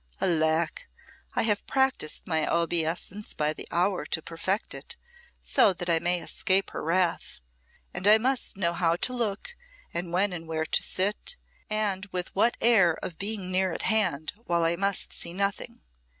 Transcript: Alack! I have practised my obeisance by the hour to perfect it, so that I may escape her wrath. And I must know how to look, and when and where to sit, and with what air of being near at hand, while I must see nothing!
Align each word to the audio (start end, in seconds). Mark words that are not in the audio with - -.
Alack! 0.19 0.89
I 1.35 1.43
have 1.43 1.67
practised 1.67 2.25
my 2.25 2.47
obeisance 2.51 3.35
by 3.35 3.53
the 3.53 3.67
hour 3.69 4.03
to 4.07 4.21
perfect 4.23 4.73
it, 4.73 4.97
so 5.39 5.73
that 5.73 5.91
I 5.91 5.99
may 5.99 6.21
escape 6.23 6.71
her 6.71 6.81
wrath. 6.81 7.39
And 7.93 8.07
I 8.07 8.17
must 8.17 8.57
know 8.57 8.73
how 8.73 8.95
to 8.95 9.13
look, 9.13 9.55
and 9.93 10.11
when 10.11 10.33
and 10.33 10.47
where 10.47 10.65
to 10.65 10.81
sit, 10.81 11.37
and 11.69 12.07
with 12.07 12.35
what 12.35 12.57
air 12.61 12.93
of 13.03 13.19
being 13.19 13.51
near 13.51 13.73
at 13.73 13.83
hand, 13.83 14.33
while 14.45 14.63
I 14.63 14.75
must 14.75 15.13
see 15.13 15.33
nothing! 15.33 15.81